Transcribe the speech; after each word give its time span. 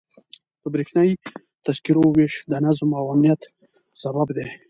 د 0.61 0.63
بریښنایي 0.73 1.15
تذکرو 1.65 2.03
ویش 2.15 2.33
د 2.51 2.53
نظم 2.65 2.89
او 2.99 3.05
امنیت 3.13 3.41
سبب 4.03 4.27
دی. 4.37 4.47